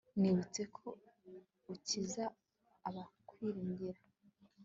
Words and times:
nibutse 0.19 0.61
ko 0.75 0.85
ukiza 1.73 2.23
abakwiringira 2.87 4.01